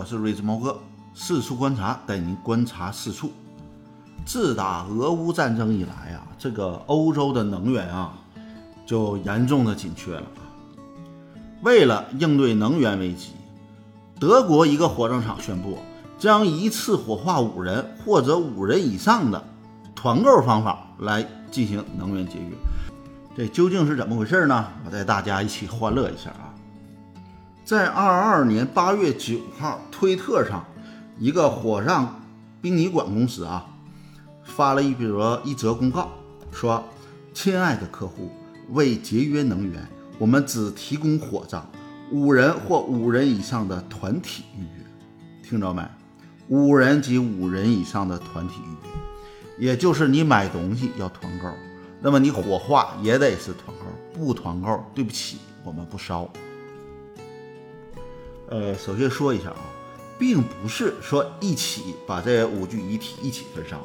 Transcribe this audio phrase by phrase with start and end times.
[0.00, 0.80] 我是瑞兹猫哥，
[1.12, 3.30] 四处观察，带您观察四处。
[4.24, 8.14] 自打俄乌战争以来啊，这个欧洲的能源啊，
[8.86, 10.22] 就严重的紧缺了。
[11.60, 13.32] 为了应对能源危机，
[14.18, 15.76] 德国一个火葬场宣布，
[16.18, 19.44] 将一次火化五人或者五人以上的
[19.94, 22.56] 团购方法来进行能源节约。
[23.36, 24.66] 这究竟是怎么回事呢？
[24.86, 26.49] 我带大家一起欢乐一下啊！
[27.64, 30.64] 在二二年八月九号，推特上
[31.18, 32.20] 一个火葬
[32.60, 33.64] 殡仪馆公司啊
[34.42, 36.08] 发了一则一则公告，
[36.50, 36.82] 说
[37.32, 38.28] ：“亲爱的客户，
[38.70, 39.86] 为节约能源，
[40.18, 41.64] 我们只提供火葬
[42.10, 44.84] 五人或五人以上的团体预约。
[45.44, 45.82] 听着没？
[46.48, 51.48] 五人及五人以上的团体预约，也就是你买东西要团购，
[52.00, 56.28] 那么你火化也得是团购，不团购，对不起，我们不烧。”
[58.50, 59.62] 呃，首先说一下啊，
[60.18, 63.80] 并不是说一起把这五具遗体一起焚烧，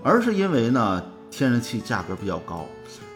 [0.00, 2.64] 而是因为呢，天然气价格比较高，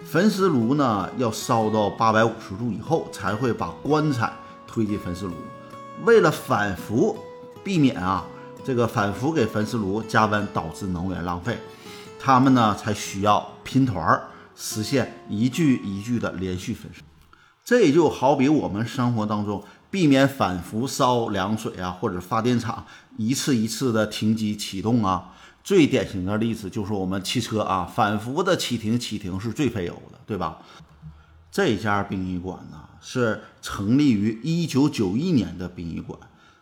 [0.05, 4.33] 焚尸炉呢要烧到八百五十度以后才会把棺材
[4.67, 5.33] 推进焚尸炉。
[6.05, 7.17] 为了反复
[7.63, 8.27] 避免啊
[8.65, 11.57] 这个反复给焚尸炉加温导致能源浪费，
[12.19, 14.25] 他们呢才需要拼团儿
[14.57, 17.01] 实现一具一具的连续焚烧。
[17.65, 19.65] 这就好比我们生活当中。
[19.91, 22.87] 避免反复烧凉水啊，或者发电厂
[23.17, 25.33] 一次一次的停机启动啊，
[25.65, 30.59] 最典型的例子就是我们汽车啊，反复的启停启停是最费油的，对吧？
[31.51, 36.17] 这家殡仪馆呢是成立于一九九一年的殡仪馆，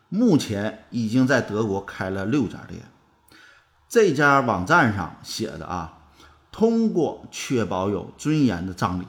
[0.08, 2.80] 目前已经在德国开了六家店。
[3.90, 5.98] 这家网站上写的啊，
[6.50, 9.05] 通过确保有尊严的葬礼，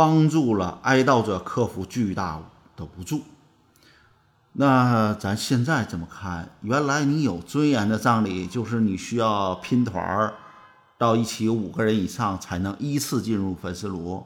[0.00, 2.40] 帮助了哀悼者克服巨大。
[2.80, 3.20] 的无助。
[4.52, 6.48] 那咱现在怎么看？
[6.62, 10.34] 原来你有尊严的葬礼，就是你需要拼团儿
[10.96, 14.24] 到一起五个人以上才能依次进入焚尸炉。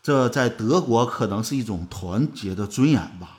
[0.00, 3.38] 这在德国可能是一种团结的尊严吧。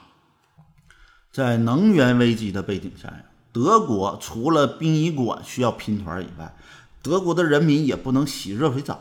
[1.32, 6.54] 在能源危机的背景下呀，德国除了殡仪馆需要拼团以外，
[7.02, 9.00] 德国的人民也不能洗热水澡。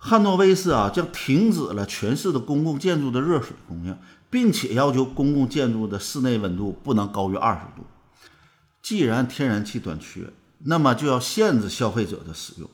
[0.00, 3.98] 汉诺威市啊，将停止了全市的公共建筑的热水供应，
[4.30, 7.84] 并且要求公共建筑的室内温度不能高于二十度。
[8.80, 12.70] 既然天然气短缺，那么就要限制消费者的使用，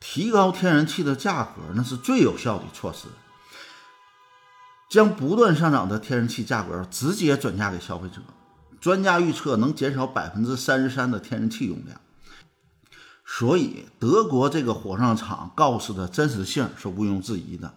[0.00, 3.08] 提高天然气的价格，那是最有效的措施。
[4.90, 8.22] 将不断上涨的天然气价格直接转嫁给消费者，
[8.80, 12.00] 专家预测能减少百分之三十三的天然气用量。
[13.30, 17.74] 所以，德国这个火葬场告示的真实性是毋庸置疑的。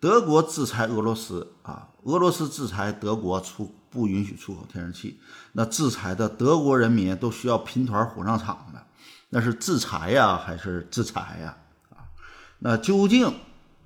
[0.00, 5.20] 德国制裁俄罗斯啊，俄罗斯制裁德国出不允许出口天然气，
[5.52, 8.84] 那制裁的德国人民都需要拼团火葬场的，
[9.28, 11.56] 那是制裁呀还是制裁呀？
[11.90, 12.10] 啊，
[12.58, 13.32] 那究竟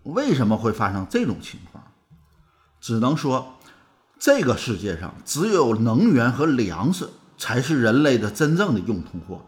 [0.04, 1.84] 为什么会发生这种情况？
[2.81, 3.59] 只能说，
[4.19, 9.44] 这个世界上只有能源和粮食才是人类的真正的硬通货。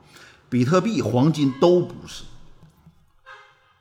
[0.56, 2.24] 比特币、黄金都不是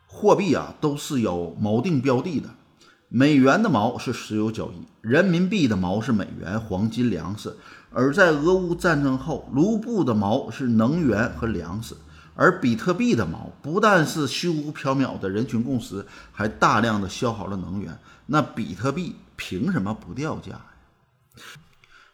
[0.07, 2.49] 货币啊，都是有锚定标的的。
[3.07, 7.55] 美元的锚是石油交易，人民币的锚是美元、黄金、粮食。
[7.91, 11.95] 而在俄乌战争后，卢布的锚是能源和粮食，
[12.35, 17.97] 而比特币的锚不但是虚无缥缈的人群共识，还大量的消耗了能源。
[18.25, 20.65] 那比特币凭什么不掉价呀？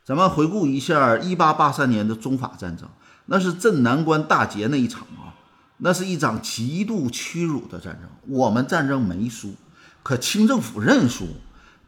[0.05, 2.87] 咱们回顾一下一八八三年的中法战争。
[3.31, 5.31] 那是镇南关大捷那一场啊，
[5.77, 8.09] 那是一场极度屈辱的战争。
[8.27, 9.55] 我们战争没输，
[10.03, 11.29] 可清政府认输，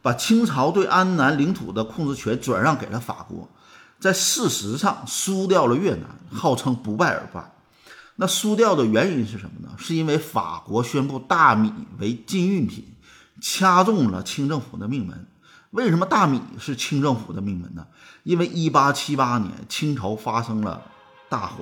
[0.00, 3.46] 把清朝对安南领土的控制权转让给了法国，
[4.00, 7.52] 在事实上输掉了越南，号称不败而败。
[8.16, 9.74] 那输掉的原因是什么呢？
[9.76, 12.86] 是因为法国宣布大米为禁运品，
[13.42, 15.26] 掐中了清政府的命门。
[15.72, 17.86] 为什么大米是清政府的命门呢？
[18.22, 20.80] 因为一八七八年清朝发生了。
[21.28, 21.58] 大荒，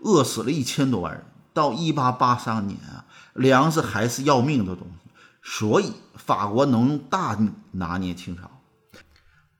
[0.00, 1.24] 饿死了一千多万人。
[1.54, 3.04] 到一八八三年啊，
[3.34, 5.10] 粮食还是要命的东西，
[5.42, 8.48] 所以法国能用大米拿捏清朝。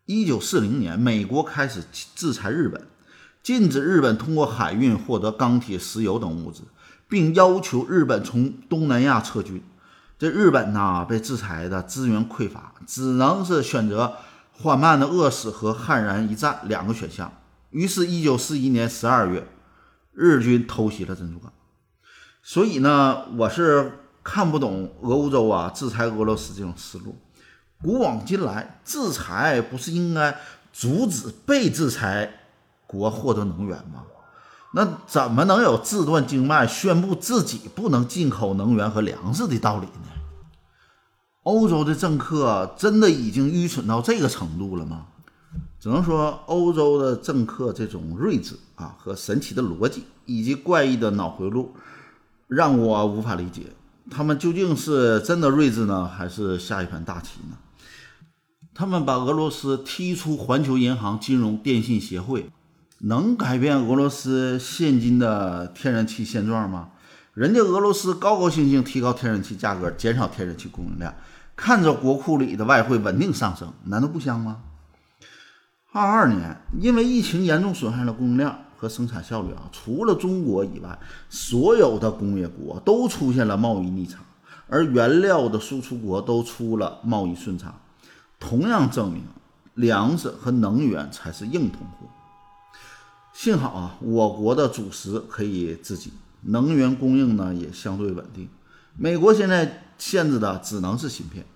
[0.04, 2.86] 一九四零年，美国开始制裁日本，
[3.42, 6.62] 禁止日本通过海运获得钢铁、石油等物资，
[7.08, 9.60] 并要求日本从东南亚撤军。
[10.20, 14.16] 这日本呢，被制裁的资源匮乏，只能是选择
[14.52, 17.32] 缓慢的饿死和悍然一战两个选项。
[17.70, 19.46] 于是，一九四一年十二月，
[20.12, 21.52] 日军偷袭了珍珠港。
[22.42, 27.16] 所以呢，我是看不懂俄乌洲啊制裁俄罗斯这种思路。
[27.82, 30.36] 古往今来，制裁不是应该
[30.72, 32.40] 阻止被制裁
[32.86, 34.04] 国获得能源吗？
[34.74, 40.08] 那怎么能有自断经脉、宣布自己不能进口能源和粮食的道理呢？
[41.42, 45.06] 欧洲的政客真的已经愚蠢到这个程度了吗？
[45.80, 51.74] 只能说，欧洲的政客这种睿智啊和神奇的逻辑以及怪异的脑回路，
[52.48, 53.62] 让我无法理解，
[54.10, 57.56] 他们究竟是真的睿智呢，还是下一盘大棋呢？
[58.74, 62.50] 他们把俄罗斯踢出环球银行金融电信协会。
[63.00, 66.88] 能改变俄罗斯现今的天然气现状吗？
[67.32, 71.14] 人家俄罗斯高高兴兴提高天然气价格，减少天然气供应量，
[71.54, 74.62] 看着国库里的外汇稳定上升，难道不香吗？
[75.90, 80.98] 二二年，因为疫情严重损害了供应量和生产效率啊，除了中国以外，
[81.30, 84.18] 所有的工业国都出现了贸易逆差，
[84.68, 87.74] 而原料的输出国都出了贸易顺差，
[88.38, 89.22] 同样证明
[89.74, 92.06] 粮食和能源才是硬通货。
[93.32, 96.12] 幸好啊，我国的主食可以自给，
[96.42, 98.46] 能源供应呢也相对稳定。
[98.94, 101.46] 美国现在限制的只能是芯片。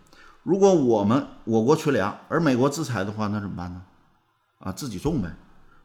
[0.42, 3.82] 如果我们我国缺粮，而美国制裁的话，那怎么办呢？
[4.62, 5.30] 啊，自己种呗。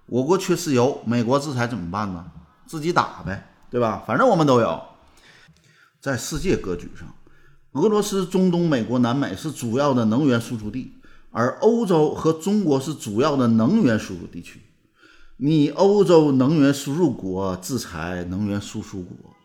[0.06, 2.32] 我国缺石油，美国制裁怎么办呢？
[2.66, 4.04] 自己打呗，对吧？
[4.06, 4.82] 反正我们都有。
[6.00, 7.08] 在世界格局上，
[7.74, 10.94] 俄罗斯、中东、美国、南美是主要的能源输出地，
[11.32, 14.62] 而欧洲和中国是主要的能源输入地区。
[15.38, 19.36] 你欧洲能源输入国制裁能源输出国，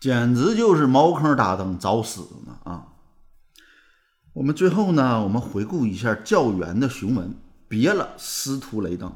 [0.00, 2.86] 简直就是茅坑打灯找死呢啊！
[4.34, 7.34] 我们最后呢，我们回顾一下教员的雄文，
[7.68, 9.14] 别了，司徒雷登，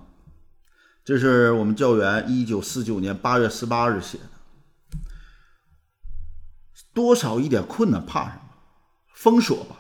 [1.05, 4.25] 这是我们教员一九四九年八月十八日写的。
[6.93, 8.43] 多少一点困难怕什么？
[9.15, 9.77] 封锁吧，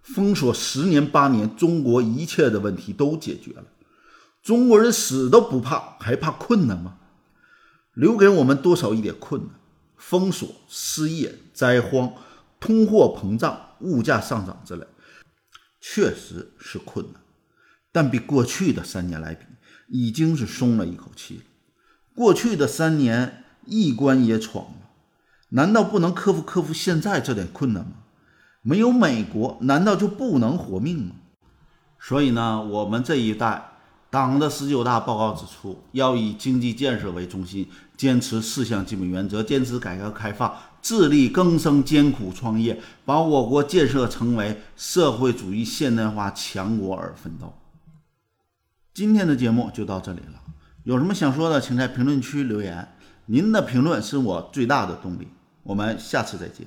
[0.00, 3.64] 封锁十年八年，中国一切的问题都解决了。
[4.42, 6.98] 中国人死都不怕，还怕困难吗？
[7.92, 9.50] 留给我们多少一点困难？
[9.96, 12.12] 封锁、失业、灾荒、
[12.58, 14.86] 通货膨胀、物价上涨之类，
[15.80, 17.22] 确实是困难，
[17.94, 19.46] 但比过去的三年来比，
[19.86, 21.42] 已经是松了一口气了。
[22.12, 24.90] 过去的三年一关也闯了，
[25.50, 27.92] 难道不能克服克服现在这点困难吗？
[28.62, 31.14] 没有美国，难道就不能活命吗？
[32.00, 33.70] 所以呢，我们这一代。
[34.10, 47.52] 党的十九大报告指出，要以经济建设为中心，坚持四项基本原则，坚持改革开放，自力更生，艰苦创业，把我国建设成为社会主义现代化强国而奋斗。
[48.94, 50.40] 今天的节目就到这里了，
[50.84, 52.94] 有什么想说的，请在评论区留言。
[53.26, 55.26] 您的评论是我最大的动力。
[55.64, 56.64] 我们下次再见。